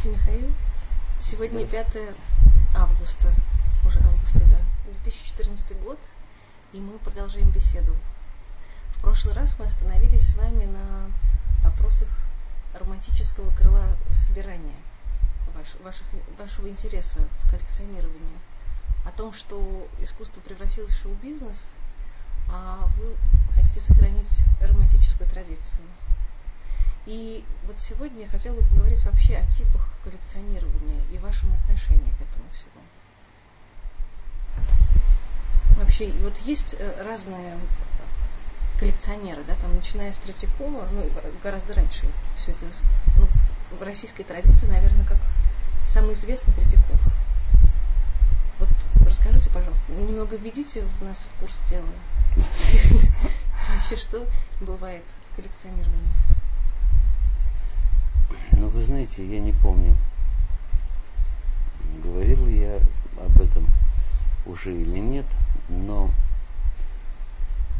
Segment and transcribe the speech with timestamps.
[0.00, 0.52] Здравствуйте, Михаил.
[1.20, 1.86] Сегодня 5
[2.74, 3.30] августа,
[3.84, 4.58] уже августа, да,
[5.02, 5.98] 2014 год,
[6.72, 7.94] и мы продолжаем беседу.
[8.96, 11.10] В прошлый раз мы остановились с вами на
[11.68, 12.08] вопросах
[12.72, 14.76] романтического крыла собирания,
[15.54, 16.06] ваш, ваших,
[16.38, 18.38] вашего интереса в коллекционировании,
[19.04, 21.68] о том, что искусство превратилось в шоу-бизнес,
[22.48, 23.16] а вы
[23.54, 25.82] хотите сохранить романтическую традицию.
[27.06, 32.20] И вот сегодня я хотела бы поговорить вообще о типах коллекционирования и вашем отношении к
[32.20, 32.82] этому всему.
[35.76, 37.58] Вообще, вот есть э, разные
[38.78, 41.10] коллекционеры, да, там, начиная с Третьякова, ну,
[41.42, 42.66] гораздо раньше все это,
[43.16, 43.28] ну,
[43.78, 45.18] в российской традиции, наверное, как
[45.86, 47.00] самый известный Третьяков.
[48.58, 48.68] Вот
[49.06, 51.86] расскажите, пожалуйста, немного введите в нас в курс дела.
[53.74, 54.26] Вообще, что
[54.60, 56.39] бывает в коллекционировании?
[58.52, 59.96] Ну, вы знаете, я не помню,
[62.02, 62.76] говорил я
[63.20, 63.66] об этом
[64.46, 65.26] уже или нет,
[65.68, 66.10] но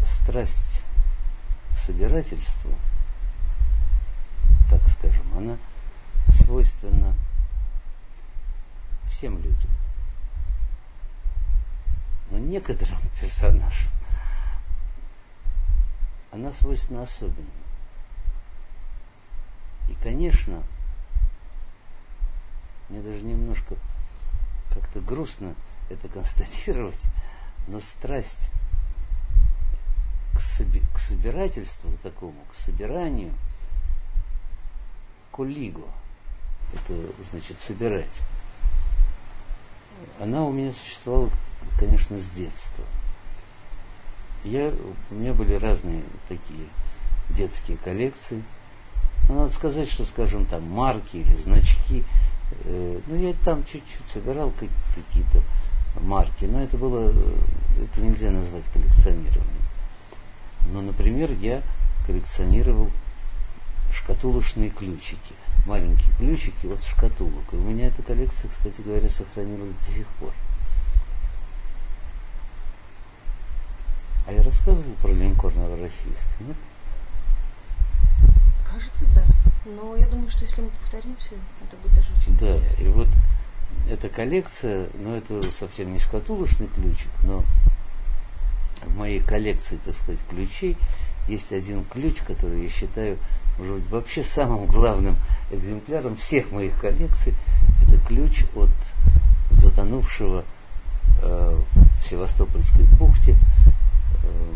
[0.04, 0.82] страсть
[1.74, 2.70] к собирательству,
[4.70, 5.56] так скажем, она
[6.32, 7.14] свойственна
[9.10, 9.70] всем людям.
[12.30, 13.90] Но некоторым персонажам
[16.32, 17.59] она свойственна особенно.
[19.91, 20.62] И, конечно,
[22.88, 23.74] мне даже немножко
[24.72, 25.55] как-то грустно
[25.88, 27.00] это констатировать,
[27.66, 28.48] но страсть
[30.32, 33.32] к, соби- к собирательству такому, к собиранию,
[35.32, 35.88] кулигу,
[36.72, 38.20] это значит собирать,
[40.20, 41.30] она у меня существовала,
[41.80, 42.84] конечно, с детства.
[44.44, 44.72] Я,
[45.10, 46.69] у меня были разные такие
[47.30, 48.44] детские коллекции–
[49.30, 52.04] ну, надо сказать, что, скажем, там марки или значки,
[52.64, 54.52] э, ну, я там чуть-чуть собирал
[54.94, 55.40] какие-то
[56.00, 59.62] марки, но это было, это нельзя назвать коллекционированием.
[60.72, 61.62] Но, например, я
[62.06, 62.90] коллекционировал
[63.92, 67.52] шкатулочные ключики, маленькие ключики от шкатулок.
[67.52, 70.32] И у меня эта коллекция, кстати говоря, сохранилась до сих пор.
[74.26, 76.56] А я рассказывал про линкор Новороссийск, нет?
[78.70, 79.25] Кажется, да.
[79.66, 81.34] Но я думаю, что если мы повторимся,
[81.66, 82.76] это будет даже очень да, интересно.
[82.78, 83.08] Да, и вот
[83.88, 87.44] эта коллекция, ну это совсем не шкатулочный ключик, но
[88.82, 90.76] в моей коллекции, так сказать, ключей
[91.28, 93.19] есть один ключ, который я считаю,
[93.58, 95.16] может быть, вообще самым главным
[95.50, 97.34] экземпляром всех моих коллекций.
[97.82, 98.70] Это ключ от
[99.50, 100.44] затонувшего
[101.22, 101.60] э,
[102.02, 104.52] в Севастопольской бухте, э,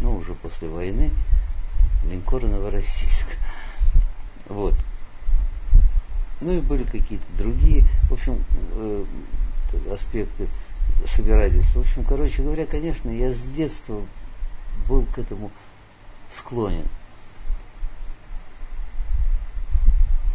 [0.00, 1.10] ну, уже после войны,
[2.10, 3.36] линкора Новороссийск.
[4.48, 4.74] Вот.
[6.40, 9.04] Ну и были какие-то другие, в общем, э,
[9.92, 10.48] аспекты
[11.06, 11.80] собирательства.
[11.80, 14.02] В общем, короче говоря, конечно, я с детства
[14.88, 15.50] был к этому
[16.30, 16.86] склонен.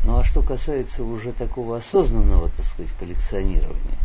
[0.04, 3.98] Ну а что касается уже такого осознанного, так сказать, коллекционирования,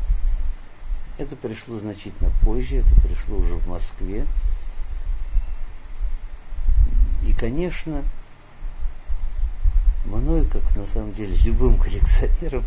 [1.19, 4.27] это пришло значительно позже, это пришло уже в Москве.
[7.27, 8.03] И, конечно,
[10.05, 12.65] мной, как на самом деле любым коллекционером,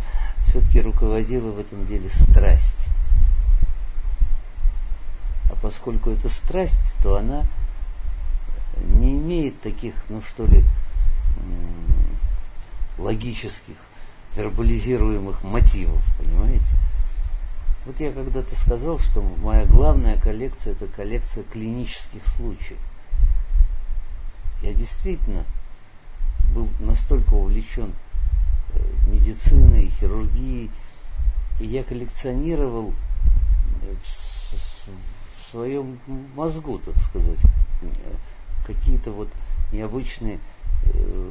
[0.47, 2.88] все-таки руководила в этом деле страсть.
[5.50, 7.44] А поскольку это страсть, то она
[9.00, 10.63] не имеет таких, ну что ли,
[12.97, 13.75] логических,
[14.35, 16.68] вербализируемых мотивов, понимаете?
[17.85, 22.78] Вот я когда-то сказал, что моя главная коллекция это коллекция клинических случаев.
[24.62, 25.45] Я действительно
[26.53, 27.94] был настолько увлечен
[28.73, 30.72] э, медициной, хирургией,
[31.59, 32.94] и я коллекционировал
[33.84, 36.00] э, в, своем
[36.35, 37.40] мозгу, так сказать,
[37.81, 37.88] э,
[38.66, 39.29] какие-то вот
[39.72, 40.40] необычные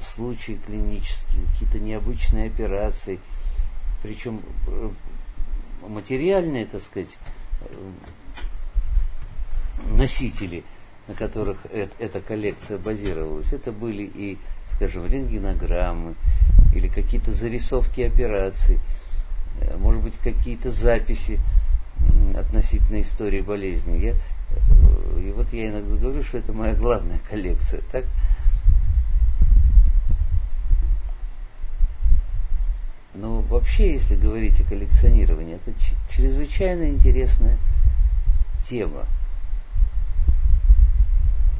[0.02, 3.20] случаи клинические, какие-то необычные операции,
[4.02, 4.40] причем
[5.86, 7.16] материальные, так сказать,
[9.86, 10.64] носители–
[11.08, 14.38] на которых эта коллекция базировалась, это были и,
[14.68, 16.14] скажем, рентгенограммы,
[16.74, 18.80] или какие-то зарисовки операций,
[19.60, 21.38] э, может быть, какие-то записи
[22.36, 23.98] относительно истории болезни.
[23.98, 27.82] Я, э, и вот я иногда говорю, что это моя главная коллекция.
[27.92, 28.04] Так?
[33.14, 35.72] Но вообще, если говорить о коллекционировании, это
[36.10, 37.56] чрезвычайно интересная
[38.62, 39.06] тема.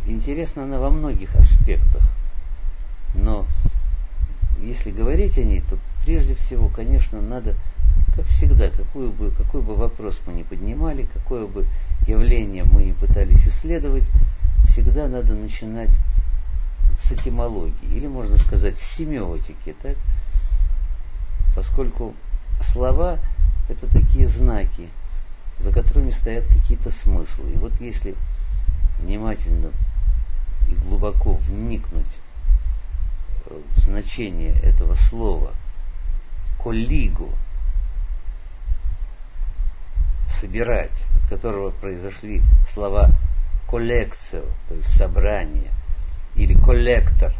[0.07, 2.03] Интересна она во многих аспектах.
[3.15, 3.45] Но
[4.61, 7.55] если говорить о ней, то прежде всего, конечно, надо,
[8.15, 11.67] как всегда, какой бы, какой бы вопрос мы ни поднимали, какое бы
[12.07, 14.09] явление мы ни пытались исследовать,
[14.67, 15.99] всегда надо начинать
[17.03, 19.97] с этимологии, или можно сказать с семиотики, так?
[21.55, 22.15] Поскольку
[22.63, 23.19] слова
[23.69, 24.89] это такие знаки,
[25.59, 27.51] за которыми стоят какие-то смыслы.
[27.51, 28.15] И вот если
[29.01, 29.71] внимательно
[30.71, 32.19] и глубоко вникнуть
[33.49, 35.53] в значение этого слова
[36.63, 37.31] коллигу,
[40.29, 43.11] собирать, от которого произошли слова
[43.69, 45.71] коллекцио, то есть собрание,
[46.35, 47.33] или коллектор,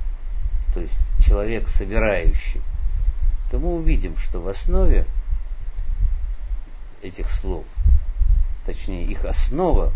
[0.75, 2.63] то есть человек собирающий,
[3.51, 5.07] то мы увидим, что в основе
[7.03, 7.65] этих слов,
[8.65, 9.93] точнее их основа,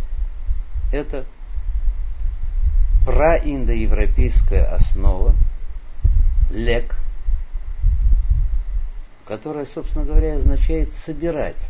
[0.93, 1.25] это
[3.05, 5.35] праиндоевропейская основа,
[6.50, 6.97] лек,
[9.26, 11.69] которая, собственно говоря, означает собирать.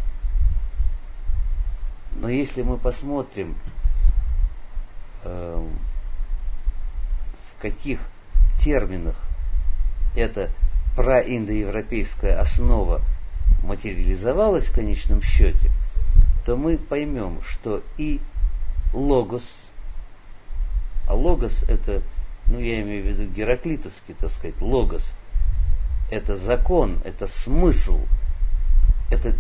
[2.17, 3.55] Но если мы посмотрим,
[5.25, 5.69] э,
[7.59, 8.01] в каких
[8.59, 9.17] терминах
[10.17, 10.51] эта
[10.97, 13.01] праиндоевропейская основа
[13.63, 15.71] материализовалась в конечном счете,
[16.45, 18.21] то мы поймем, что и
[18.93, 19.67] логос,
[21.11, 22.03] а логос это,
[22.47, 25.13] ну я имею в виду гераклитовский, так сказать, логос,
[26.09, 27.99] это закон, это смысл,
[29.11, 29.35] это,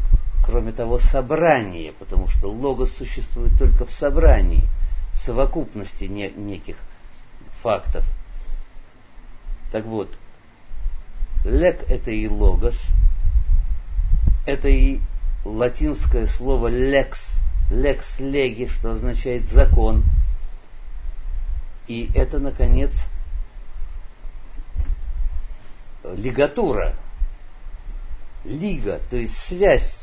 [0.44, 4.64] кроме того, собрание, потому что логос существует только в собрании,
[5.14, 6.76] в совокупности не, неких
[7.52, 8.04] фактов.
[9.70, 10.12] Так вот,
[11.44, 12.82] лек это и логос–
[14.44, 14.98] это и
[15.44, 20.02] латинское слово лекс, лекс леги, что означает закон.
[21.90, 23.08] И это, наконец,
[26.04, 26.94] лигатура,
[28.44, 30.02] лига, то есть связь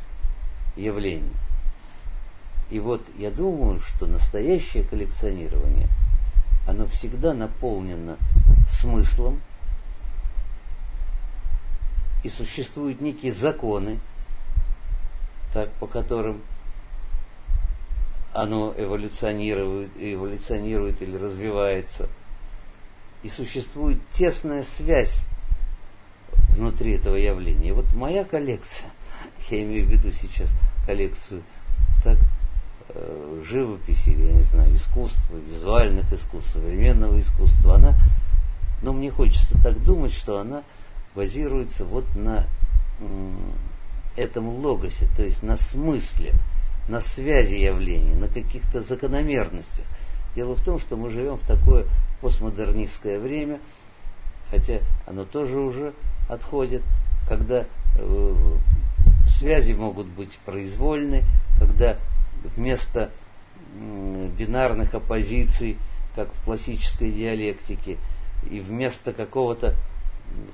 [0.75, 1.31] явлений.
[2.69, 5.87] И вот я думаю, что настоящее коллекционирование,
[6.67, 8.17] оно всегда наполнено
[8.69, 9.39] смыслом,
[12.25, 14.01] и существуют некие законы,
[15.53, 16.41] так, по которым
[18.37, 22.07] оно эволюционирует, эволюционирует или развивается.
[23.23, 25.25] И существует тесная связь
[26.49, 27.73] внутри этого явления.
[27.73, 28.91] Вот моя коллекция,
[29.49, 30.51] я имею в виду сейчас
[30.85, 31.41] коллекцию
[32.03, 32.19] так,
[32.89, 37.95] э, живописи, я не знаю, искусства, визуальных искусств, современного искусства, она,
[38.83, 40.61] ну, мне хочется так думать, что она
[41.15, 42.45] базируется вот на
[44.15, 46.35] этом логосе, то есть на смысле,
[46.87, 49.85] на связи явлений, на каких-то закономерностях.
[50.35, 51.85] Дело в том, что мы живем в такое
[52.21, 53.59] постмодернистское время,
[54.49, 55.93] хотя оно тоже уже
[56.29, 56.83] отходит,
[57.27, 57.65] когда
[57.97, 58.57] э,
[59.27, 61.23] связи могут быть произвольны,
[61.59, 61.97] когда
[62.55, 63.11] вместо
[63.73, 65.77] э, бинарных оппозиций,
[66.15, 67.97] как в классической диалектике,
[68.49, 69.75] и вместо какого-то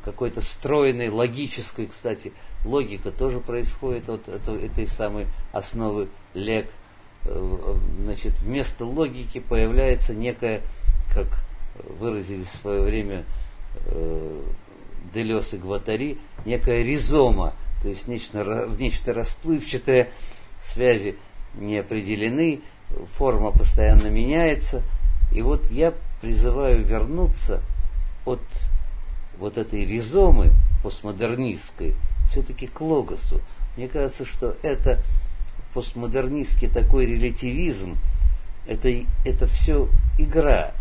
[0.04, 2.32] какой-то стройной, логической, кстати,
[2.64, 6.68] логика тоже происходит от этой самой основы лек.
[7.26, 10.62] Э, значит, вместо логики появляется некая,
[11.14, 11.28] как
[12.00, 13.24] выразились в свое время
[13.86, 14.42] э,
[15.14, 20.10] Делес и Гватари, некая ризома, то есть нечто, нечто расплывчатое,
[20.62, 21.16] связи
[21.56, 22.62] не определены,
[23.18, 24.82] форма постоянно меняется.
[25.32, 27.62] И вот я призываю вернуться
[28.26, 28.42] от
[29.38, 30.52] вот этой ризомы
[30.84, 31.96] постмодернистской
[32.30, 33.42] все-таки к логосу.
[33.76, 35.04] Мне кажется, что это
[35.74, 37.98] постмодернистский такой релятивизм,
[38.66, 38.90] это,
[39.26, 40.74] это все игра.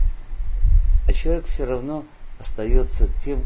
[1.08, 2.04] А человек все равно
[2.38, 3.44] остается тем,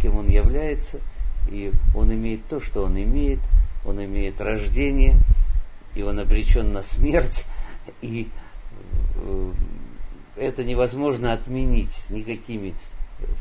[0.00, 1.00] кем он является,
[1.48, 3.40] и он имеет то, что он имеет,
[3.84, 5.18] он имеет рождение,
[5.94, 7.44] и он обречен на смерть,
[8.00, 8.28] и
[9.16, 9.52] э,
[10.36, 12.74] это невозможно отменить никакими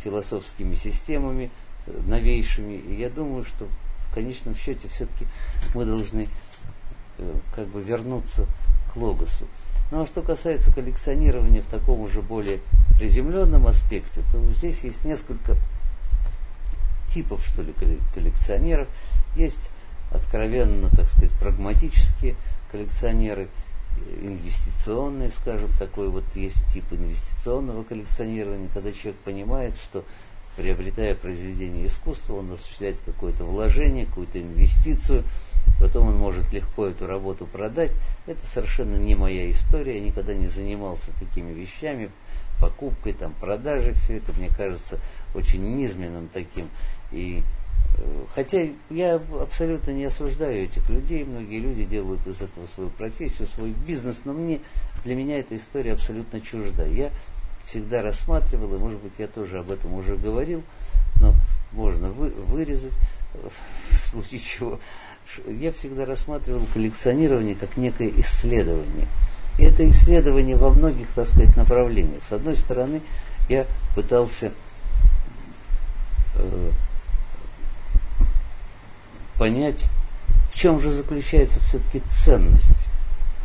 [0.04, 1.50] философскими системами
[1.88, 2.74] новейшими.
[2.74, 3.68] И я думаю, что
[4.10, 5.26] в конечном счете все-таки
[5.74, 6.28] мы должны
[7.56, 8.46] как бы вернуться
[8.92, 9.46] к логосу.
[9.92, 12.60] Ну а что касается коллекционирования в таком уже более
[12.98, 15.56] приземленном аспекте, то здесь есть несколько
[17.14, 17.74] типов, что ли,
[18.14, 18.88] коллекционеров.
[19.36, 19.70] Есть
[20.12, 22.36] откровенно, так сказать, прагматические
[22.72, 23.48] коллекционеры–
[24.22, 30.04] инвестиционный, скажем, такой вот есть тип инвестиционного коллекционирования, когда человек понимает, что
[30.56, 35.24] приобретая произведение искусства, он осуществляет какое-то вложение, какую-то инвестицию,
[35.80, 37.92] потом он может легко эту работу продать.
[38.26, 42.12] Это совершенно не моя история, я никогда не занимался такими вещами,
[42.60, 45.00] покупкой, там, продажей, все это, мне кажется,
[45.36, 46.70] очень низменным таким.
[47.12, 47.44] И
[47.98, 53.48] э, Хотя я абсолютно не осуждаю этих людей, многие люди делают из этого свою профессию,
[53.48, 54.62] свой бизнес, но мне,
[55.04, 56.86] для меня эта история абсолютно чужда.
[56.86, 57.12] Я
[57.66, 60.64] всегда рассматривал, и может быть я тоже об этом уже говорил,
[61.20, 61.34] но
[61.72, 62.94] можно вы, вырезать,
[63.34, 64.80] в случае чего.
[65.48, 69.08] Я всегда рассматривал коллекционирование как некое исследование.
[69.58, 72.24] И это исследование во многих, так сказать, направлениях.
[72.24, 73.02] С одной стороны,
[73.50, 74.52] я пытался
[76.36, 76.72] э,
[79.38, 79.88] понять,
[80.52, 82.88] в чем же заключается все-таки ценность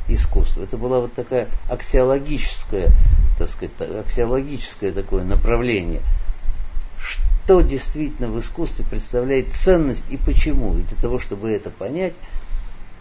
[0.09, 0.63] искусства.
[0.63, 2.91] Это была вот такая аксиологическая,
[3.39, 6.01] так сказать, аксиологическое такое направление.
[7.49, 10.77] Что действительно в искусстве представляет ценность и почему?
[10.77, 12.13] И для того, чтобы это понять,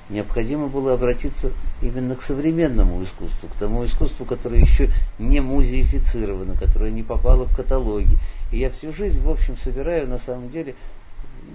[0.10, 1.52] необходимо было обратиться
[1.82, 4.90] именно к современному искусству, к тому искусству, которое еще
[5.20, 8.18] не музеифицировано, которое не попало в каталоги.
[8.54, 10.76] И я всю жизнь, в общем, собираю на самом деле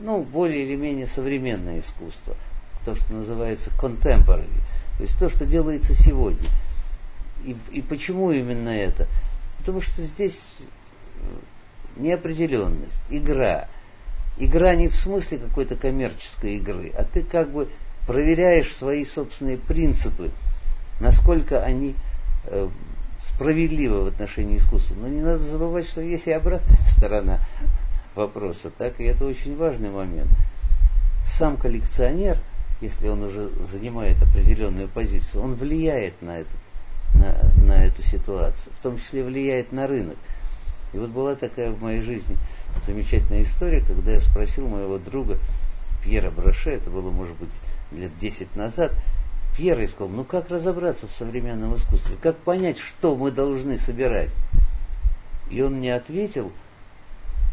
[0.02, 2.36] ну, более или менее современное искусство,
[2.84, 4.52] то, что называется contemporary,
[4.98, 6.50] то есть то, что делается сегодня.
[7.46, 9.06] И, и почему именно это?
[9.60, 10.44] Потому что здесь
[11.96, 13.68] неопределенность, игра.
[14.38, 17.68] Игра не в смысле какой-то коммерческой игры, а ты как бы
[18.06, 20.30] проверяешь свои собственные принципы,
[21.00, 21.94] насколько они
[22.46, 22.68] э,
[23.20, 24.94] справедливы в отношении искусства.
[24.94, 27.40] Но не надо забывать, что есть и обратная сторона
[28.14, 30.30] вопроса, так, и это очень важный момент.
[31.24, 32.38] Сам коллекционер,
[32.80, 36.50] если он уже занимает определенную позицию, он влияет на, это,
[37.14, 40.16] на, на эту ситуацию, в том числе влияет на рынок.
[40.92, 42.36] И вот была такая в моей жизни
[42.86, 45.38] замечательная история, когда я спросил моего друга
[46.04, 47.50] Пьера Броше, это было, может быть,
[47.92, 48.92] лет 10 назад,
[49.56, 54.30] Пьер я сказал, ну как разобраться в современном искусстве, как понять, что мы должны собирать?
[55.50, 56.50] И он мне ответил,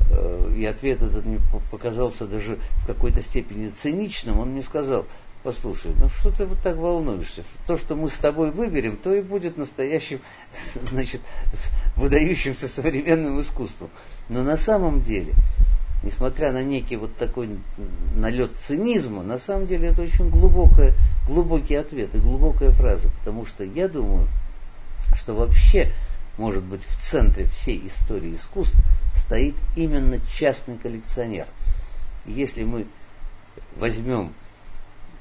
[0.10, 1.40] э, и ответ этот мне
[1.72, 5.06] показался даже в какой-то степени циничным, он мне сказал,
[5.44, 7.44] послушай, ну что ты вот так волнуешься?
[7.68, 10.20] То, что мы с тобой выберем, то и будет настоящим,
[10.92, 11.22] значит,
[11.96, 13.90] выдающимся современным искусством.
[14.28, 15.34] Но на самом деле
[16.04, 17.60] несмотря на некий вот такой
[18.16, 20.94] налет цинизма, на самом деле это очень глубокая,
[21.28, 24.28] глубокий ответ и глубокая фраза, потому что я думаю,
[25.16, 25.92] что вообще,
[26.38, 28.80] может быть, в центре всей истории искусств
[29.14, 31.48] стоит именно частный коллекционер.
[32.26, 32.86] если мы
[33.76, 34.34] возьмем,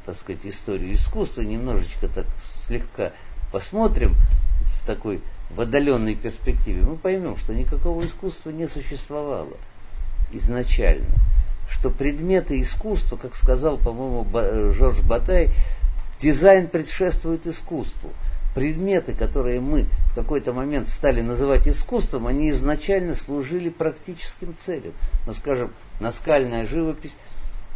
[0.09, 3.13] так сказать, историю искусства, немножечко так слегка
[3.53, 4.15] посмотрим
[4.63, 9.59] в такой в отдаленной перспективе, мы поймем, что никакого искусства не существовало
[10.33, 11.15] изначально,
[11.69, 15.51] что предметы искусства, как сказал, по-моему, э, Жорж Батай,
[16.19, 18.09] дизайн предшествует искусству.
[18.55, 24.95] Предметы, которые мы в какой-то момент стали называть искусством, они изначально служили практическим целям.
[25.27, 27.19] Но, скажем, наскальная живопись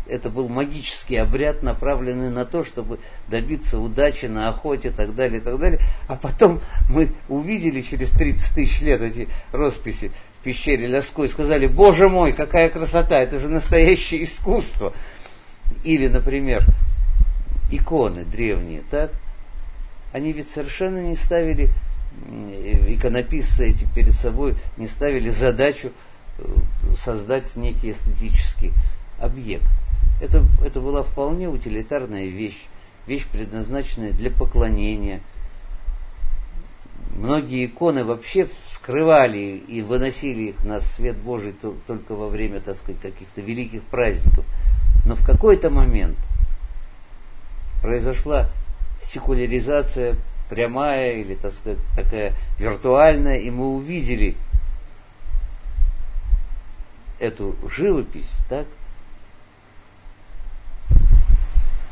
[0.07, 5.41] это был магический обряд, направленный на то, чтобы добиться удачи на охоте и так далее,
[5.41, 5.81] и так далее.
[6.09, 10.11] А потом мы увидели через 30 тысяч лет эти росписи
[10.43, 14.93] пещере Ляской, сказали, боже мой, какая красота, это же настоящее искусство.
[15.85, 16.67] Или, например,
[17.71, 19.13] иконы древние, так?
[20.13, 21.71] Они ведь совершенно не ставили,
[22.89, 25.93] иконописцы эти перед собой не ставили задачу
[26.39, 26.45] э,
[27.03, 28.73] создать некий эстетический
[29.19, 29.65] объект.
[30.23, 32.65] Это, это была вполне утилитарная вещь,
[33.07, 35.21] вещь, предназначенная для поклонения–
[37.15, 41.55] многие иконы вообще скрывали и выносили их на свет Божий
[41.87, 44.45] только во время, так сказать, каких-то великих праздников.
[45.07, 46.19] Но в какой-то момент
[47.81, 48.49] произошла
[49.03, 50.17] секуляризация
[50.49, 54.37] прямая или, так сказать, такая виртуальная, и мы увидели
[57.19, 58.67] эту живопись, так?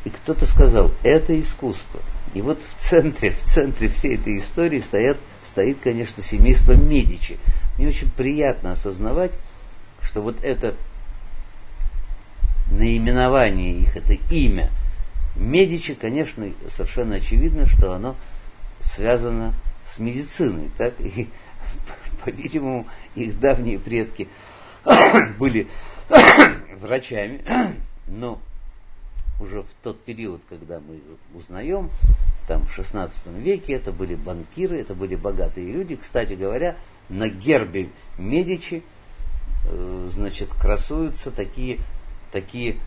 [0.11, 1.99] кто-то сказал, это искусство.
[2.33, 7.37] И вот в центре, в центре всей этой истории стоят, стоит, конечно, семейство Медичи.
[7.77, 9.33] Мне очень приятно осознавать,
[10.01, 10.75] что вот это
[12.71, 14.69] наименование их, это имя
[15.35, 18.15] Медичи, конечно, совершенно очевидно, что оно
[18.81, 19.53] связано
[19.85, 20.99] с медициной, так?
[20.99, 21.29] И,
[22.25, 24.27] по-видимому, их давние предки
[25.39, 25.67] были
[26.79, 27.43] врачами,
[28.07, 28.41] но
[29.41, 30.99] уже в тот период, когда мы
[31.33, 31.89] узнаем,
[32.47, 35.95] там в XVI веке это были банкиры, это были богатые люди.
[35.95, 36.75] Кстати говоря,
[37.09, 38.83] на гербе Медичи,
[39.65, 41.79] э, значит, красуются такие,
[42.31, 42.77] такие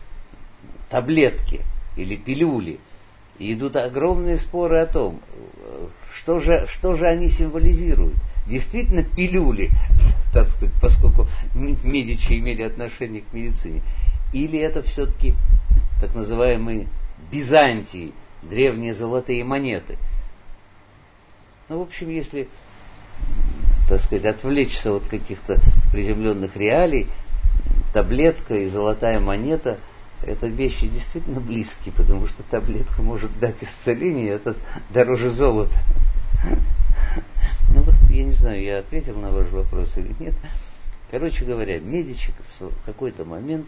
[0.89, 1.61] таблетки
[1.95, 2.79] или пилюли.
[3.37, 5.19] И идут огромные споры о том,
[6.13, 8.15] что же, что же они символизируют.
[8.47, 9.71] действительно пилюли,
[10.33, 13.81] так сказать, поскольку медичи имели отношение к медицине,
[14.33, 15.33] или это все-таки
[15.99, 16.87] так называемые
[17.31, 19.97] Византии, древние золотые монеты.
[21.69, 22.47] Ну, в общем, если,
[23.89, 25.59] так сказать, отвлечься от каких-то
[25.91, 27.07] приземленных реалий,
[27.93, 29.77] таблетка и золотая монета–
[30.25, 34.55] это вещи действительно близкие, потому что таблетка может дать исцеление, это
[34.89, 35.75] дороже золота.
[37.69, 40.33] Ну вот, я не знаю, я ответил на ваш вопрос или нет.
[41.11, 43.67] Короче говоря, Медичи в какой-то момент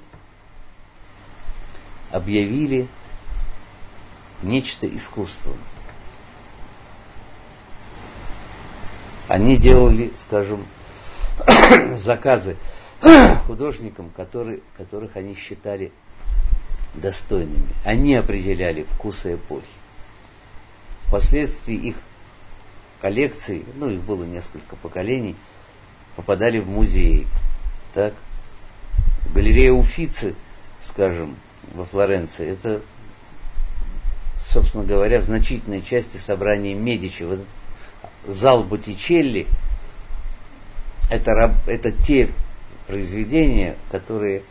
[2.12, 2.88] объявили
[4.42, 5.58] нечто искусством.
[9.28, 10.66] Они делали, скажем,
[11.96, 12.56] заказы
[13.46, 15.92] художникам, которые, которых они считали
[16.94, 17.68] достойными.
[17.84, 19.66] Они определяли вкусы эпохи.
[21.08, 21.96] Впоследствии их
[23.02, 25.36] коллекции, ну их было несколько поколений,
[26.16, 27.28] попадали в музеи.
[27.94, 28.14] Так?
[29.34, 30.36] Галерея Уфицы,
[30.82, 31.36] скажем,
[31.74, 32.82] во Флоренции, это
[34.40, 37.24] собственно говоря, в значительной части собрания Медичи.
[37.24, 37.40] Вот
[38.26, 39.48] зал Боттичелли
[41.10, 42.30] это, это те
[42.88, 44.44] произведения, которые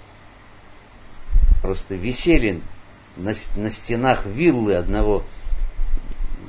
[1.63, 2.61] просто висели
[3.17, 5.25] на, на стенах виллы одного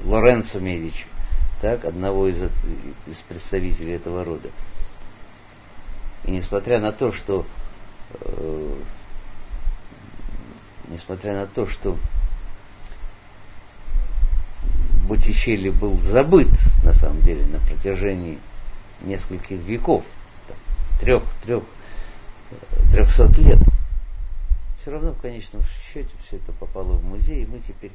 [0.03, 1.05] Лоренцо Медичи,
[1.61, 2.41] так, одного из,
[3.07, 4.49] из представителей этого рода.
[6.25, 7.45] И несмотря на то, что
[8.11, 8.75] э,
[10.87, 11.97] несмотря на то, что
[15.07, 16.49] Боттичелли был забыт,
[16.83, 18.39] на самом деле, на протяжении
[19.01, 20.05] нескольких веков,
[20.99, 21.63] трех, трех,
[22.91, 23.59] трехсот лет.
[24.81, 27.91] Все равно в конечном счете все это попало в музей, и мы теперь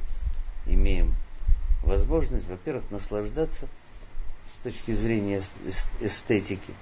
[0.65, 1.15] имеем
[1.83, 3.67] возможность, во-первых, наслаждаться
[4.51, 5.41] с точки зрения
[6.01, 6.73] эстетики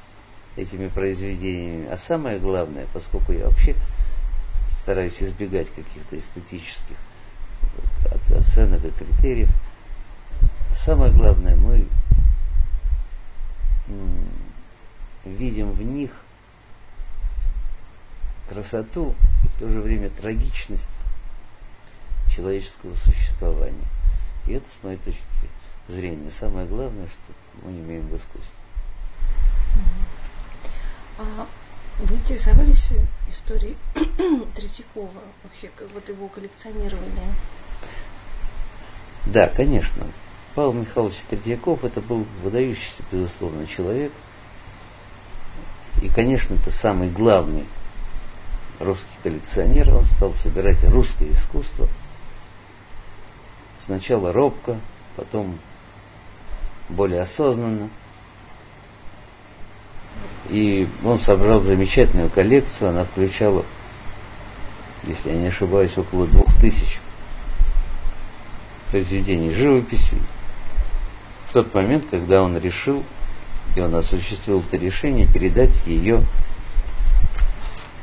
[0.56, 1.88] этими произведениями.
[1.88, 3.75] А самое главное, поскольку я вообще
[4.81, 6.97] стараюсь избегать каких-то эстетических
[8.35, 9.50] оценок и критериев,
[10.75, 11.85] самое главное, мы
[15.24, 16.09] видим в них
[18.50, 19.13] красоту
[19.44, 20.98] и в то же время трагичность
[22.35, 23.85] человеческого существования.
[24.48, 25.22] И это, с моей точки
[25.89, 28.57] зрения, самое главное, что мы имеем в искусстве.
[32.00, 32.94] Вы интересовались
[33.27, 33.77] историей
[34.56, 37.36] Третьякова, вообще, как вот его коллекционирование?
[39.25, 40.08] Да, конечно.
[40.56, 44.12] Павел Михайлович Третьяков это был выдающийся, безусловно, человек.
[46.01, 47.66] И, конечно, это самый главный
[48.80, 49.94] русский коллекционер.
[49.94, 51.88] Он стал собирать русское искусство.
[53.77, 54.80] Сначала робко,
[55.16, 55.60] потом
[56.90, 57.90] более осознанно.
[60.51, 62.90] И он собрал замечательную коллекцию.
[62.90, 63.64] Она включала,
[65.03, 67.00] если я не ошибаюсь, около двух тысяч
[68.92, 70.18] произведений живописи,
[71.48, 73.01] в тот момент, когда он решил,
[73.77, 76.22] и он осуществил это решение, передать ее,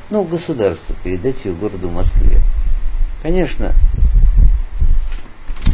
[0.09, 2.41] ну, государству, передать ее городу Москве.
[3.23, 3.75] Конечно,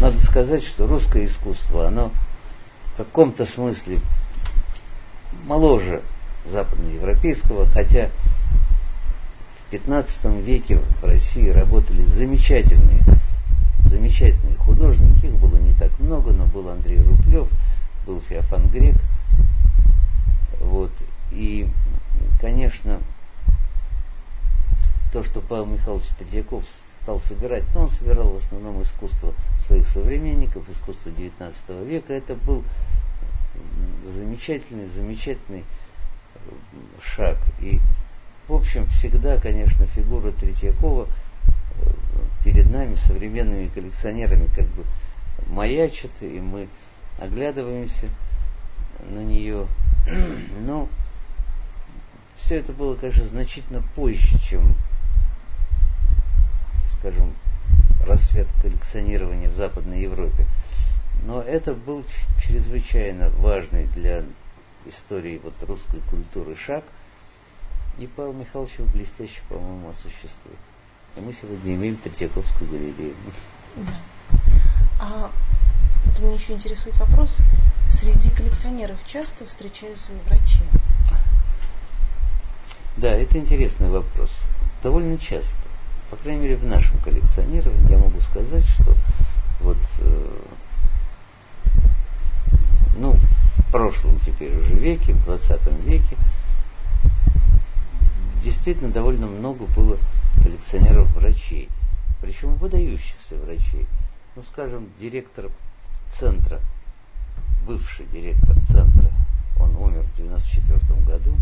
[0.01, 2.11] надо сказать, что русское искусство, оно
[2.95, 4.01] в каком-то смысле
[5.47, 6.03] моложе
[6.47, 8.11] западноевропейского, хотя
[9.59, 13.01] в 15 веке в России работали замечательные
[13.95, 17.49] замечательные художники, их было не так много, но был Андрей Руплев,
[18.07, 18.97] был Феофан Грек.
[20.61, 20.91] Вот.
[21.31, 21.69] И,
[22.41, 23.01] конечно,
[25.13, 30.69] то, что Павел Михайлович Третьяков стал собирать, но он собирал в основном искусство своих современников,
[30.69, 32.65] искусство XIX века, это был
[34.05, 35.65] замечательный, замечательный
[37.03, 37.39] шаг.
[37.61, 37.81] И,
[38.49, 41.09] в общем, всегда, конечно, фигура Третьякова–
[42.45, 44.85] перед нами, современными коллекционерами, как бы
[45.47, 46.69] маячит, и мы
[47.19, 48.09] оглядываемся
[49.09, 49.67] на нее.
[50.61, 50.89] Но
[52.37, 54.75] все это было, конечно, значительно позже, чем,
[56.87, 57.33] скажем,
[58.07, 60.47] рассвет коллекционирования в Западной Европе.
[61.25, 62.05] Но это был
[62.39, 64.25] чрезвычайно важный для
[64.87, 66.85] истории вот русской культуры шаг,
[67.99, 70.55] и Павел Михайлович его блестяще, по-моему, осуществил.
[71.17, 73.15] И мы сегодня имеем Третьяковскую галерею.
[73.77, 74.01] Да.
[75.01, 75.31] А
[76.05, 77.39] вот меня еще интересует вопрос.
[77.89, 80.63] Среди коллекционеров часто встречаются врачи?
[82.97, 84.31] Да, это интересный вопрос.
[84.83, 85.59] Довольно часто.
[86.11, 88.95] По крайней мере, в нашем коллекционировании я могу сказать, что
[89.61, 90.39] вот э,
[92.97, 93.17] ну,
[93.57, 96.17] в прошлом теперь уже веке, в 20 веке,
[98.43, 99.99] действительно довольно много было
[100.43, 101.69] коллекционеров врачей,
[102.23, 103.87] причем выдающихся врачей.
[104.37, 105.51] Ну, скажем, директор
[106.09, 106.61] центра,
[107.67, 109.11] бывший директор центра,
[109.61, 111.37] он умер в 1994 году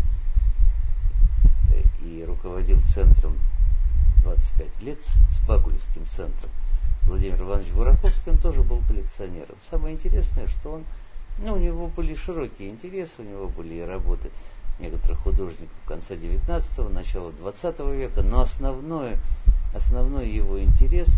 [1.71, 3.37] э, и руководил центром
[4.23, 6.49] 25 лет, с Багулевским центром.
[7.03, 9.55] Владимир Иванович Бураковский, он тоже был коллекционером.
[9.69, 10.83] Самое интересное, что он,
[11.39, 14.29] ну, у него были широкие интересы, у него были работы
[14.79, 19.17] некоторых художников конца 19-го, начала 20 века, но основное,
[19.73, 21.15] основной его интерес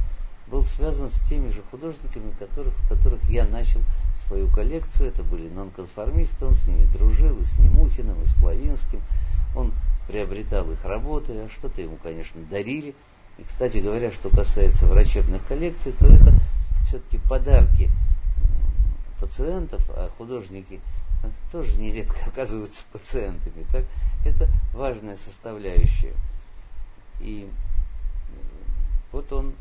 [0.48, 3.82] был связан с теми же художниками, которых, с которых я начал
[4.16, 5.10] свою коллекцию.
[5.10, 9.02] Это были нонконформисты, он с ними дружил, и с Немухиным, и с Плавинским.
[9.56, 9.74] Он
[10.08, 12.94] приобретал их работы, а что-то ему, конечно, дарили.
[13.38, 16.34] И, кстати говоря, что касается врачебных коллекций, то это
[16.88, 17.90] все-таки подарки
[19.20, 20.80] пациентов, а художники
[21.52, 23.66] тоже нередко оказываются пациентами.
[23.72, 23.86] Так?
[24.26, 26.14] Это важная составляющая.
[27.20, 27.50] И
[29.12, 29.54] вот он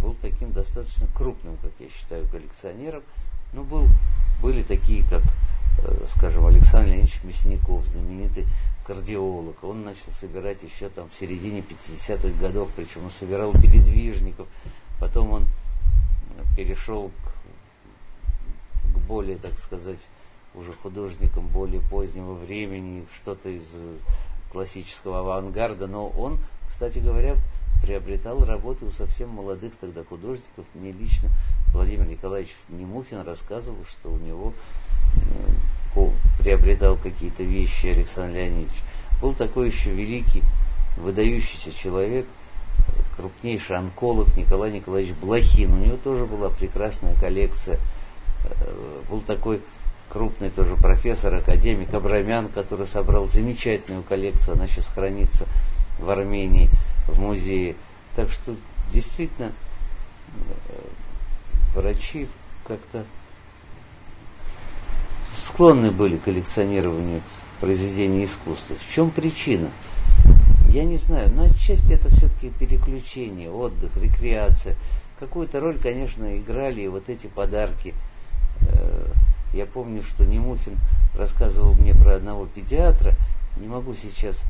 [0.00, 3.02] был таким достаточно крупным, как я считаю, коллекционером.
[3.52, 3.86] Ну, был,
[4.40, 5.22] были такие, как,
[5.78, 8.46] э, скажем, Александр Леонидович Мясников, знаменитый
[8.84, 9.62] кардиолог.
[9.62, 14.48] Он начал собирать еще там в середине 50-х годов, причем он собирал передвижников.
[14.98, 15.46] Потом он
[16.56, 17.32] перешел к
[19.02, 20.08] более, так сказать,
[20.54, 23.72] уже художникам более позднего времени, что-то из
[24.50, 26.38] классического авангарда, но он,
[26.68, 27.36] кстати говоря,
[27.82, 30.64] приобретал работы у совсем молодых тогда художников.
[30.74, 31.30] Мне лично
[31.72, 34.52] Владимир Николаевич Немухин рассказывал, что у него
[35.94, 38.82] э, приобретал какие-то вещи Александр Леонидович.
[39.20, 40.42] Был такой еще великий,
[40.96, 42.26] выдающийся человек,
[43.16, 45.72] крупнейший онколог Николай Николаевич Блохин.
[45.72, 47.78] У него тоже была прекрасная коллекция.
[48.44, 49.62] Э, был такой
[50.08, 55.46] крупный тоже профессор, академик Абрамян, который собрал замечательную коллекцию, она сейчас хранится
[55.98, 56.68] в Армении,
[57.08, 57.76] в музее.
[58.14, 58.54] Так что
[58.92, 59.52] действительно
[60.28, 60.80] э,
[61.74, 62.28] врачи
[62.66, 63.06] как-то
[65.36, 67.22] склонны были к коллекционированию
[67.60, 68.76] произведений искусства.
[68.76, 69.70] В чем причина?
[70.68, 74.76] Я не знаю, но отчасти это все-таки переключение, отдых, рекреация.
[75.20, 77.94] Какую-то роль, конечно, играли вот эти подарки
[79.52, 80.78] я помню, что Немухин
[81.16, 83.14] рассказывал мне про одного педиатра,
[83.56, 84.42] не могу сейчас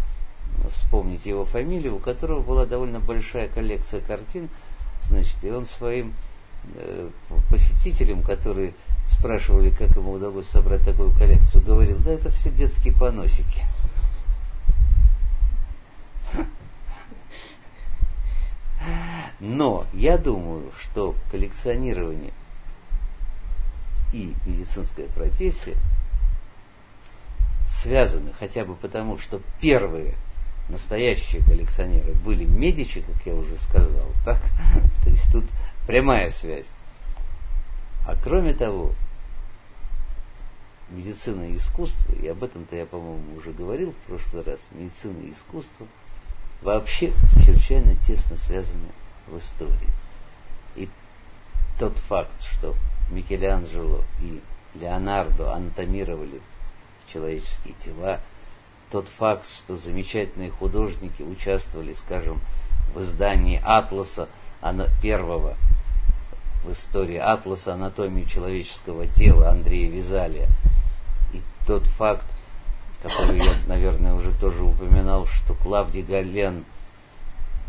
[0.71, 4.49] вспомнить его фамилию, у которого была довольно большая коллекция картин,
[5.03, 6.15] значит, и он своим
[6.75, 7.11] э,
[7.51, 8.75] посетителям, которые
[9.11, 13.62] спрашивали, как ему удалось собрать такую коллекцию, говорил, да это все детские поносики.
[19.41, 22.33] Но я думаю, что коллекционирование
[24.12, 25.77] и медицинская профессия
[27.68, 30.14] связаны хотя бы потому, что первые
[30.68, 34.40] настоящие коллекционеры были медичи, как я уже сказал, так?
[35.05, 35.44] То есть тут
[35.87, 36.68] прямая связь.
[38.07, 38.94] А кроме того,
[40.90, 45.31] медицина и искусство, и об этом-то я, по-моему, уже говорил в прошлый раз, медицина и
[45.31, 45.87] искусство
[46.61, 47.12] вообще
[47.44, 48.88] чрезвычайно тесно связаны
[49.27, 49.88] в истории.
[50.77, 50.88] И
[51.79, 52.75] тот факт, что
[53.12, 54.40] Микеланджело и
[54.75, 56.40] Леонардо анатомировали
[57.12, 58.20] человеческие тела,
[58.90, 62.40] тот факт, что замечательные художники участвовали, скажем,
[62.94, 64.29] в издании атласа
[65.01, 65.57] первого
[66.64, 70.48] в истории атласа анатомии человеческого тела Андрея Визалия.
[71.33, 72.27] И тот факт,
[73.03, 76.64] который я, наверное, уже тоже упоминал, что Клавдий Гален,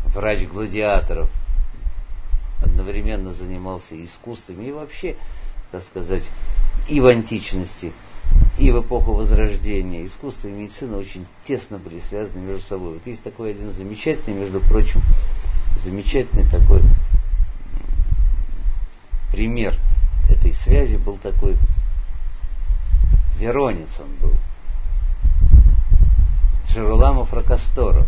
[0.06, 1.30] врач гладиаторов,
[2.84, 5.16] одновременно занимался искусствами и вообще,
[5.72, 6.30] так сказать,
[6.86, 7.92] и в античности,
[8.58, 12.94] и в эпоху Возрождения искусство и медицина очень тесно были связаны между собой.
[12.94, 15.00] Вот есть такой один замечательный, между прочим,
[15.76, 16.82] замечательный такой
[19.32, 19.74] пример
[20.28, 21.56] этой связи был такой
[23.38, 24.34] Веронец он был.
[26.68, 28.06] Джероламо Фракасторо.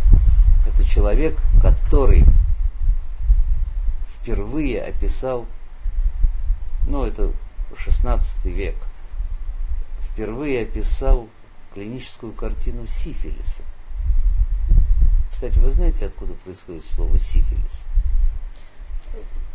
[0.67, 2.25] Это человек, который
[4.27, 5.47] впервые описал,
[6.89, 7.33] ну это
[7.77, 8.75] 16 век,
[10.03, 11.29] впервые описал
[11.73, 13.63] клиническую картину сифилиса.
[15.31, 17.83] Кстати, вы знаете, откуда происходит слово сифилис?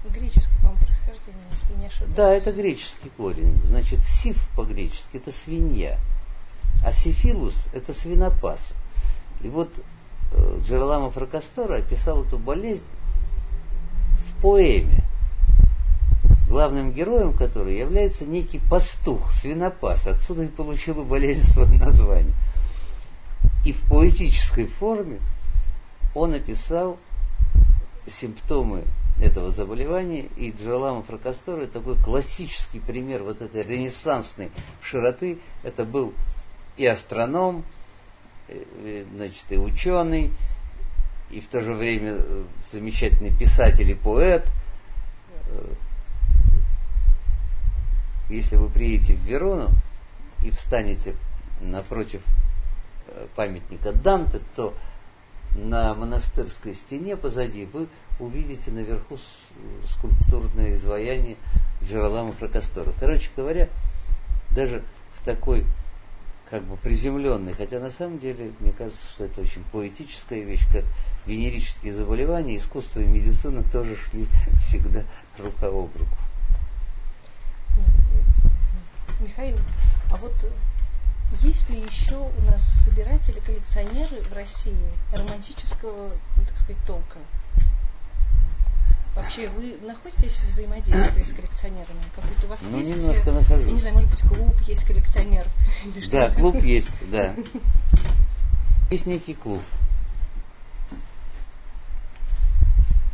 [0.06, 2.16] Греческое, по-моему, происхождение, если не ошибаюсь.
[2.16, 3.60] Да, это греческий корень.
[3.66, 6.00] Значит, сиф по-гречески это свинья,
[6.86, 8.74] а сифилус это свинопас.
[9.42, 9.70] И вот
[10.32, 12.86] э, Джералама Фракастора описал эту болезнь
[14.42, 15.04] поэме.
[16.48, 20.06] главным героем которой является некий пастух, свинопас.
[20.06, 22.34] Отсюда и получила болезнь свое название.
[23.66, 25.20] И в поэтической форме
[26.14, 26.98] он описал
[28.08, 28.84] симптомы
[29.22, 34.52] этого заболевания, и Джалама Фракастора такой классический пример вот этой ренессансной
[34.82, 35.38] широты.
[35.64, 36.14] Это был
[36.76, 37.64] и астроном,
[38.50, 40.32] и, значит, и ученый,
[41.32, 44.46] и в то же время э, замечательный писатель и поэт.
[45.48, 45.74] Э,
[48.30, 49.70] если вы приедете в Верону
[50.44, 51.16] и встанете
[51.62, 52.24] напротив
[53.08, 54.74] э, памятника Данте, то
[55.56, 57.88] на монастырской стене позади вы
[58.20, 59.18] увидите наверху
[59.84, 61.36] скульптурное изваяние
[61.84, 62.94] Джералама Фракастора.
[63.00, 63.70] Короче говоря,
[64.52, 64.84] даже
[65.16, 65.66] в такой
[66.52, 70.84] как бы приземленный, хотя на самом деле мне кажется, что это очень поэтическая вещь, как
[71.26, 74.28] венерические заболевания, искусство и медицина тоже шли
[74.60, 75.04] всегда
[75.40, 76.18] рука об руку.
[79.22, 79.58] Михаил,
[80.12, 80.34] а вот
[81.42, 84.76] есть ли еще у нас собиратели, коллекционеры в России
[85.14, 87.20] романтического, ну, так сказать, толка?
[89.16, 92.02] Вообще, вы находитесь в взаимодействии с коллекционерами?
[92.16, 92.96] Какой-то у вас ну, есть?
[92.96, 93.68] немножко нахожусь.
[93.68, 95.52] Я не знаю, может быть, клуб есть коллекционеров?
[95.86, 97.36] Или да, клуб есть, да.
[98.90, 99.62] Есть некий клуб.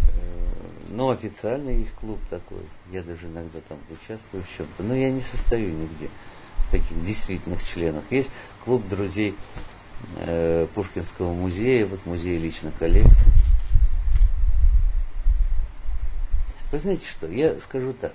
[0.07, 0.21] Э,
[0.89, 2.63] но официально есть клуб такой.
[2.91, 4.81] Я даже иногда там участвую в чем-то.
[4.81, 6.09] Но я не состою нигде
[6.65, 8.03] в таких действительных членах.
[8.09, 8.31] Есть
[8.65, 9.35] клуб друзей
[10.15, 13.31] э, Пушкинского музея, вот музей личных коллекций.
[16.71, 18.13] Вы знаете что, я скажу так.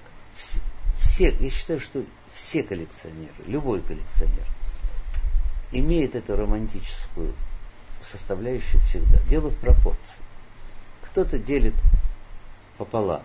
[0.99, 4.47] Все, я считаю, что все коллекционеры, любой коллекционер,
[5.73, 7.35] имеет эту романтическую
[8.03, 9.19] составляющую всегда.
[9.29, 10.23] Дело в пропорции.
[11.03, 11.75] Кто-то делит
[12.79, 13.23] пополам.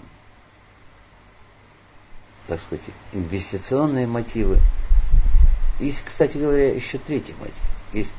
[2.47, 4.59] Так сказать, инвестиционные мотивы.
[5.79, 7.61] Есть, кстати говоря, еще третий мотив.
[7.93, 8.13] Есть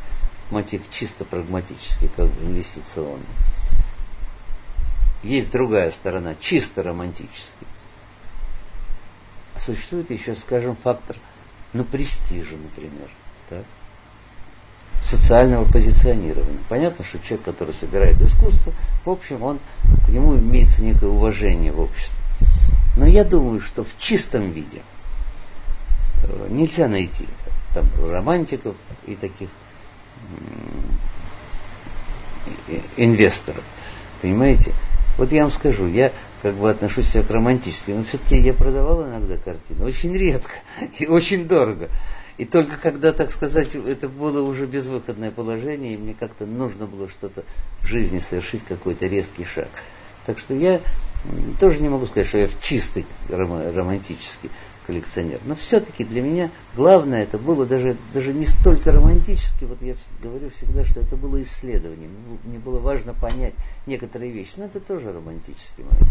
[0.51, 3.25] мотив чисто прагматический, как бы инвестиционный.
[5.23, 7.67] Есть другая сторона, чисто романтический.
[9.55, 11.17] А существует еще, скажем, фактор,
[11.73, 13.09] ну, престижа, например,
[13.49, 13.65] так?
[15.03, 16.61] социального позиционирования.
[16.69, 18.73] Понятно, что человек, который собирает искусство,
[19.05, 19.59] в общем, он,
[20.05, 22.23] к нему имеется некое уважение в обществе.
[22.97, 24.83] Но я думаю, что в чистом виде
[26.23, 27.27] э, нельзя найти
[27.75, 28.77] там романтиков
[29.07, 29.49] и таких
[32.97, 33.65] инвесторов.
[34.21, 34.73] Понимаете?
[35.19, 39.05] Вот я вам скажу, я как бы отношусь себя к романтически, но все-таки я продавал
[39.05, 40.53] иногда картины, очень редко
[40.99, 41.91] и очень дорого.
[42.39, 47.09] И только когда, так сказать, это было уже безвыходное положение, и мне как-то нужно было
[47.09, 47.43] что-то
[47.81, 49.69] в жизни совершить, какой-то резкий шаг.
[50.25, 50.81] Так что я
[51.59, 54.51] тоже не могу сказать, что я в чистый романтический
[54.89, 55.39] коллекционер.
[55.45, 60.49] Но все-таки для меня главное это было даже, даже не столько романтически, вот я говорю
[60.49, 62.09] всегда, что это было исследование.
[62.45, 63.53] Мне было важно понять
[63.87, 64.55] некоторые вещи.
[64.57, 66.11] Но это тоже романтический момент.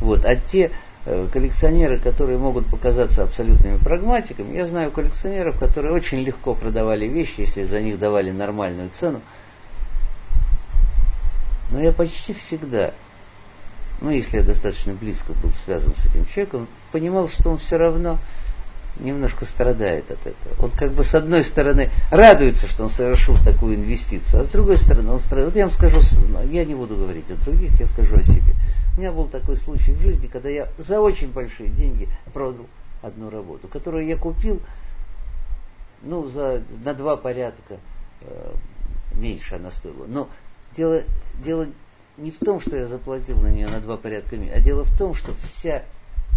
[0.00, 0.24] Вот.
[0.24, 0.72] А те
[1.06, 7.38] э, коллекционеры, которые могут показаться абсолютными прагматиками, я знаю коллекционеров, которые очень легко продавали вещи,
[7.38, 9.20] если за них давали нормальную цену.
[11.70, 12.94] Но я почти всегда
[14.02, 18.18] ну, если я достаточно близко был связан с этим человеком, понимал, что он все равно
[18.98, 20.64] немножко страдает от этого.
[20.64, 24.76] Он как бы с одной стороны радуется, что он совершил такую инвестицию, а с другой
[24.76, 25.48] стороны он страдает.
[25.50, 26.00] Вот я вам скажу,
[26.50, 28.54] я не буду говорить о других, я скажу о себе.
[28.96, 32.66] У меня был такой случай в жизни, когда я за очень большие деньги продал
[33.02, 34.60] одну работу, которую я купил
[36.02, 37.78] ну, за, на два порядка
[38.22, 38.52] э,
[39.14, 40.06] меньше она стоила.
[40.06, 40.28] Но
[40.74, 41.02] дело,
[41.42, 41.68] дело
[42.16, 45.14] не в том, что я заплатил на нее на два порядка а дело в том,
[45.14, 45.84] что вся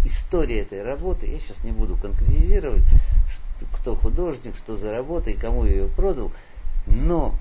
[0.04, 2.82] история этой работы, я сейчас не буду конкретизировать,
[3.28, 6.32] что, кто художник, что за работа и кому я ее продал,
[6.86, 7.34] но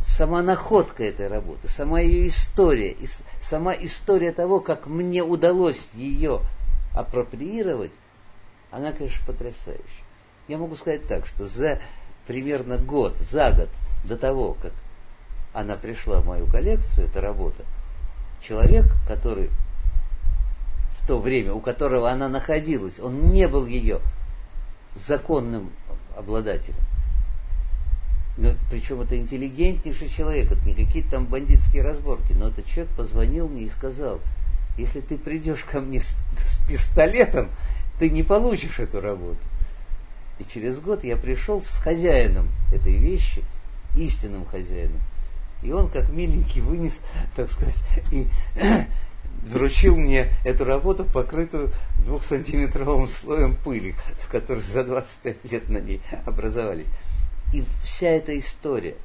[0.00, 3.06] сама находка этой работы, сама ее история, и
[3.42, 6.40] сама история того, как мне удалось ее
[6.94, 7.92] апроприировать,
[8.70, 9.82] она, конечно, потрясающая.
[10.48, 11.80] Я могу сказать так, что за
[12.26, 13.68] примерно год, за год
[14.04, 14.72] до того, как
[15.56, 17.64] она пришла в мою коллекцию, эта работа,
[18.42, 19.48] человек, который
[21.00, 24.00] в то время, у которого она находилась, он не был ее
[24.94, 25.70] законным
[26.14, 26.76] обладателем.
[28.36, 33.48] Но, причем это интеллигентнейший человек, это не какие-то там бандитские разборки, но этот человек позвонил
[33.48, 34.20] мне и сказал,
[34.76, 37.48] если ты придешь ко мне с, с пистолетом,
[37.98, 39.40] ты не получишь эту работу.
[40.38, 43.42] И через год я пришел с хозяином этой вещи,
[43.96, 45.00] истинным хозяином,
[45.62, 47.00] и он, как миленький, вынес,
[47.34, 48.28] так сказать, и
[49.46, 51.72] вручил мне эту работу, покрытую
[52.04, 56.88] двухсантиметровым слоем пыли, с которой за 25 лет на ней образовались.
[57.52, 58.96] И вся эта история,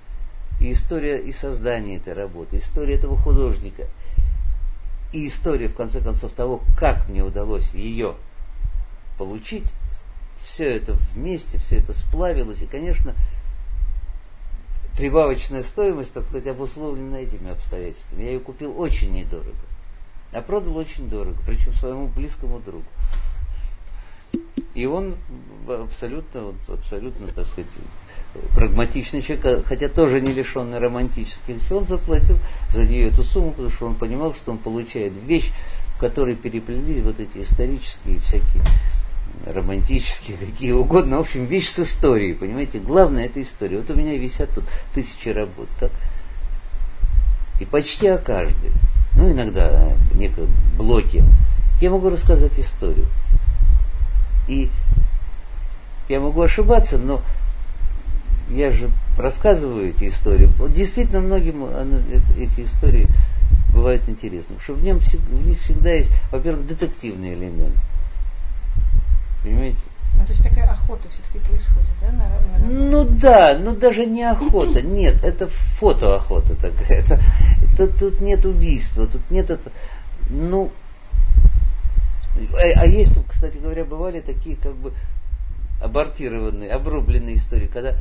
[0.60, 3.88] и история и создания этой работы, история этого художника,
[5.14, 8.16] и история, в конце концов, того, как мне удалось ее
[9.18, 9.72] получить,
[10.44, 13.14] все это вместе, все это сплавилось, и, конечно,
[14.98, 18.24] прибавочная стоимость, так сказать, обусловлена этими обстоятельствами.
[18.24, 19.56] Я ее купил очень недорого,
[20.32, 22.86] а продал очень дорого, причем своему близкому другу.
[24.74, 25.16] И он
[25.68, 27.70] абсолютно, абсолютно, так сказать,
[28.56, 32.38] прагматичный человек, хотя тоже не лишенный романтических он заплатил
[32.70, 35.52] за нее эту сумму, потому что он понимал, что он получает вещь,
[35.96, 38.64] в которой переплелись вот эти исторические всякие
[39.46, 43.78] романтические, какие угодно, в общем, вещь с историей, понимаете, главное это история.
[43.78, 45.92] Вот у меня висят тут тысячи работ, так?
[47.60, 48.72] И почти о каждой,
[49.16, 51.24] ну иногда в неком блоке,
[51.82, 53.08] я могу рассказать историю.
[54.48, 54.70] И
[56.10, 57.22] я могу ошибаться, но
[58.50, 60.52] я же рассказываю эти истории.
[60.76, 61.66] Действительно многим
[62.38, 63.08] эти истории
[63.74, 67.76] бывают интересны, потому что в, нем, в них всегда есть, во-первых, детективный элемент.
[69.44, 69.80] Понимаете?
[70.16, 72.12] Ну, то есть такая охота все-таки происходит, да?
[72.12, 77.00] На, на ну да, но даже не охота, нет, это фотоохота такая.
[77.00, 77.20] Это,
[77.74, 79.72] это, тут нет убийства, тут нет это.
[80.30, 80.72] Ну,
[82.54, 84.94] а, а есть, кстати говоря, бывали такие как бы
[85.82, 87.96] абортированные, обрубленные истории, когда,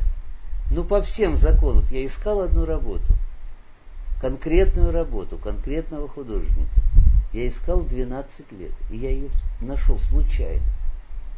[0.69, 3.13] ну по всем законам, я искал одну работу,
[4.19, 6.69] конкретную работу, конкретного художника.
[7.33, 9.29] Я искал 12 лет, и я ее
[9.61, 10.63] нашел случайно.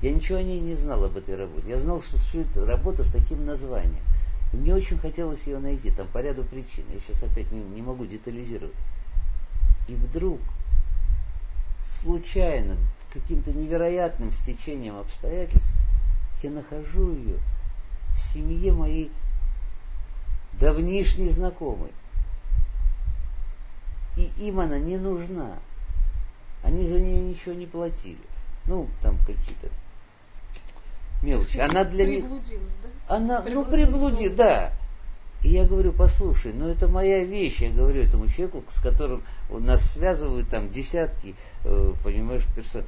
[0.04, 1.70] Я ничего о ней не знал об этой работе.
[1.70, 4.04] Я знал, что существует работа с таким названием.
[4.52, 6.84] И мне очень хотелось ее найти, там по ряду причин.
[6.92, 8.76] Я сейчас опять не, не могу детализировать.
[9.88, 10.42] И вдруг,
[11.88, 12.76] случайно,
[13.13, 15.74] каким-то невероятным стечением обстоятельств,
[16.44, 17.38] я нахожу ее
[18.13, 19.10] в семье моей
[20.60, 21.92] давнишней знакомой.
[24.18, 25.60] И им она не нужна.
[26.62, 28.18] Они за нее ничего не платили.
[28.66, 29.70] Ну, там какие-то
[31.23, 31.57] мелочи.
[31.57, 32.25] Она для них...
[32.27, 33.15] Да?
[33.15, 34.71] Она, ну, приблуди, да.
[35.43, 39.91] И я говорю, послушай, ну это моя вещь, я говорю этому человеку, с которым нас
[39.91, 42.83] связывают там десятки, э, понимаешь, персон.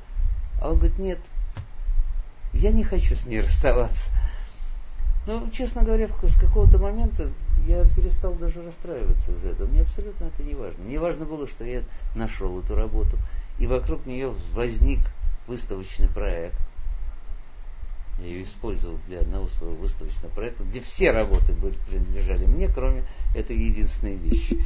[0.62, 1.20] А он говорит, нет,
[2.54, 4.10] я не хочу с ней расставаться.
[5.28, 7.30] Ну, честно говоря, с какого-то момента
[7.68, 9.68] я перестал даже расстраиваться из-за этого.
[9.68, 10.84] Мне абсолютно это не важно.
[10.84, 11.82] Мне важно было, что я
[12.16, 13.18] нашел эту работу,
[13.60, 15.00] и вокруг нее возник
[15.48, 16.56] выставочный проект.
[18.46, 23.04] Использовал для одного своего выставочного проекта, где все работы были, принадлежали мне, кроме
[23.36, 24.64] этой единственной вещи,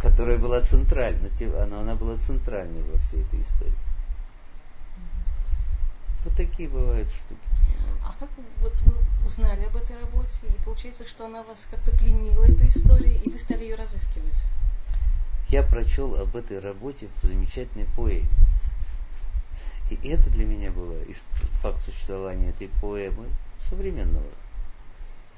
[0.00, 1.30] которая была центральной.
[1.60, 3.74] Она, она была центральной во всей этой истории.
[6.24, 7.40] Вот такие бывают штуки.
[8.04, 8.28] А как
[8.62, 8.94] вот вы
[9.26, 13.38] узнали об этой работе, и получается, что она вас как-то пленила, эта история, и вы
[13.40, 14.44] стали ее разыскивать?
[15.48, 18.28] Я прочел об этой работе в замечательной поэме.
[19.90, 20.94] И это для меня было
[21.62, 23.26] факт существования этой поэмы
[23.68, 24.26] современного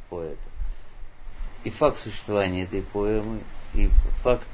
[0.08, 0.38] поэта.
[1.62, 3.40] И факт существования этой поэмы,
[3.74, 3.90] и
[4.22, 4.48] факт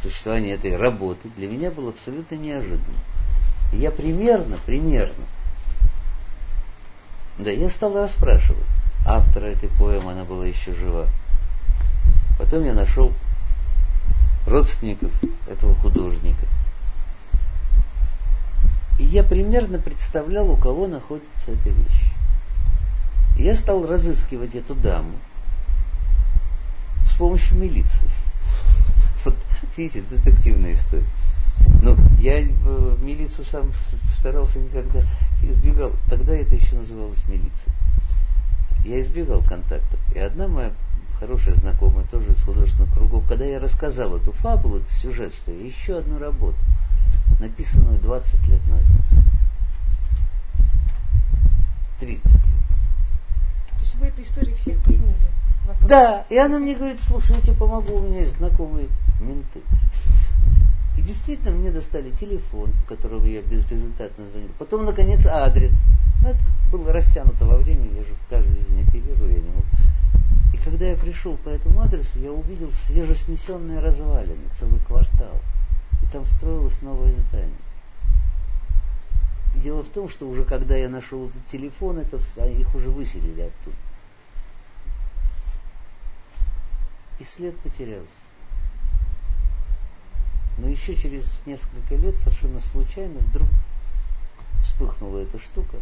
[0.00, 3.00] существования этой работы для меня был абсолютно неожиданным.
[3.72, 5.24] Я примерно, примерно,
[7.38, 8.66] да, я стал расспрашивать
[9.04, 11.08] автора этой поэмы, она была еще жива.
[12.38, 13.12] Потом я нашел
[14.46, 15.10] родственников
[15.48, 16.46] этого художника–
[19.02, 22.12] и я примерно представлял, у кого находится эта вещь.
[23.36, 25.16] И я стал разыскивать эту даму
[27.08, 27.98] с помощью милиции.
[29.24, 29.36] Вот,
[29.76, 31.04] видите, детективная история.
[31.80, 33.70] Но я в милицию сам
[34.12, 35.02] старался никогда
[35.44, 35.92] избегал.
[36.08, 37.72] Тогда это еще называлось милиция.
[38.84, 40.00] Я избегал контактов.
[40.12, 40.72] И одна моя
[41.20, 45.64] хорошая знакомая, тоже из художественных кругов, когда я рассказал эту фабулу, этот сюжет, что я
[45.64, 46.58] еще одну работу–
[47.38, 48.96] написанную 20 лет назад.
[52.00, 52.42] 30 лет.
[53.70, 55.14] То есть вы этой истории всех пленили?
[55.66, 55.88] Вокруг?
[55.88, 58.88] Да, и она мне говорит, слушай, я тебе помогу, у меня есть знакомые
[59.20, 59.60] менты.
[60.96, 64.50] И действительно мне достали телефон, по которому я безрезультатно звонил.
[64.58, 65.80] Потом, наконец, адрес.
[66.22, 66.40] Ну, это
[66.70, 69.64] было растянуто во времени, я же каждый день оперирую, я не мог.
[70.52, 75.40] И когда я пришел по этому адресу, я увидел свежеснесенные развалины, целый квартал
[76.02, 77.50] и там строилось новое здание.
[79.56, 83.76] Дело в том, что уже когда я нашел этот телефон, это, их уже выселили оттуда.
[87.20, 88.08] И след потерялся.
[90.58, 93.48] Но еще через несколько лет совершенно случайно вдруг
[94.62, 95.76] вспыхнула эта штука,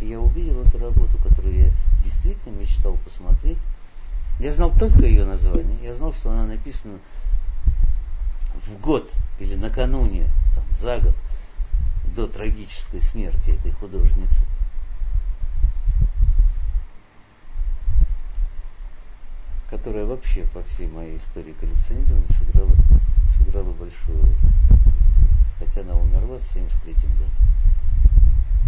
[0.00, 1.70] и я увидел эту работу, которую я
[2.02, 3.58] действительно мечтал посмотреть.
[4.38, 6.98] Я знал только ее название, я знал, что она написана
[8.66, 11.14] в год или накануне, там, за год
[12.14, 14.42] до трагической смерти этой художницы.
[19.68, 22.72] которая вообще по всей моей истории коллекционирования сыграла,
[23.36, 24.34] сыграла большую роль.
[25.58, 27.30] Хотя она умерла в 73 году.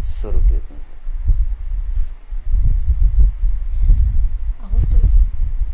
[0.05, 0.99] 40 лет назад.
[4.61, 4.89] А вот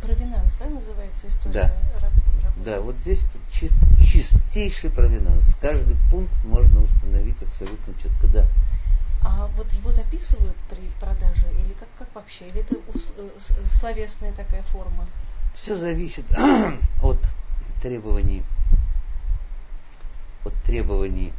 [0.03, 2.11] провинанс, да, называется история да.
[2.57, 5.57] Да, вот здесь чист, чистейший провинанс.
[5.61, 8.47] Каждый пункт можно установить абсолютно четко, да.
[9.23, 12.47] А вот его записывают при продаже или как, как вообще?
[12.49, 13.29] Или это э,
[13.71, 15.07] словесная такая форма?
[15.55, 16.27] Все зависит
[17.03, 17.19] от
[17.83, 18.43] требований,
[20.45, 21.33] от требований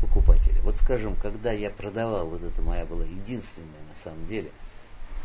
[0.00, 0.60] покупателя.
[0.62, 4.50] Вот скажем, когда я продавал, вот это моя была единственная на самом деле,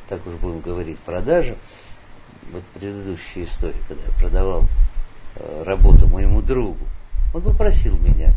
[0.08, 1.58] так уж будем говорить, продажа,
[2.52, 4.66] вот предыдущая история, когда я продавал
[5.36, 6.86] э, работу моему другу,
[7.34, 8.34] он попросил меня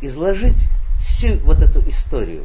[0.00, 0.66] изложить
[1.04, 2.44] всю вот эту историю,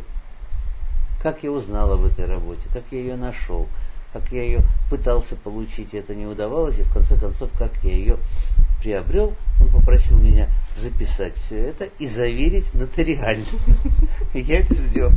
[1.21, 3.67] как я узнал об этой работе, как я ее нашел,
[4.13, 7.91] как я ее пытался получить, и это не удавалось, и в конце концов, как я
[7.91, 8.17] ее
[8.87, 13.43] приобрел, он попросил меня записать все это и заверить нотариально.
[14.33, 15.11] Я это сделал.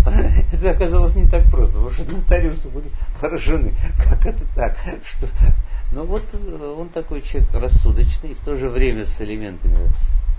[0.52, 2.90] Это оказалось не так просто, потому что нотариусы были
[3.20, 3.72] поражены.
[4.02, 4.76] Как это так?
[5.04, 5.28] Что...
[5.92, 9.76] Но вот э, он такой человек рассудочный, и в то же время с элементами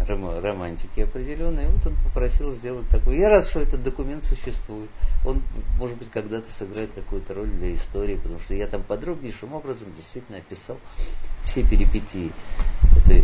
[0.07, 1.67] романтики определенной.
[1.67, 3.17] Вот он попросил сделать такой.
[3.17, 4.89] Я рад, что этот документ существует.
[5.25, 5.41] Он,
[5.77, 10.39] может быть, когда-то сыграет какую-то роль для истории, потому что я там подробнейшим образом действительно
[10.39, 10.77] описал
[11.43, 12.31] все перипетии
[12.97, 13.23] этой,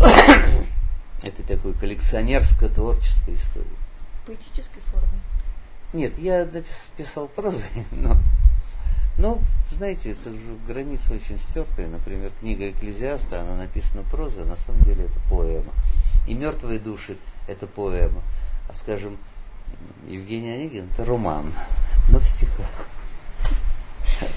[1.22, 3.66] этой такой коллекционерско-творческой истории.
[4.22, 5.20] В поэтической форме?
[5.92, 8.16] Нет, я написал прозой, но
[9.20, 11.88] ну, знаете, это же граница очень стертая.
[11.88, 15.72] Например, книга Экклезиаста, она написана прозой, а на самом деле это поэма.
[16.26, 17.16] И «Мертвые души»–
[17.48, 18.22] это поэма.
[18.68, 19.18] А, скажем,
[20.08, 21.52] Евгений Онегин– это роман,
[22.08, 22.66] но в стихах.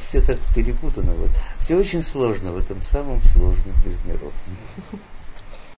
[0.02, 1.14] Все так перепутано.
[1.14, 1.32] Вот.
[1.60, 4.34] Все очень сложно в этом самом сложном из миров.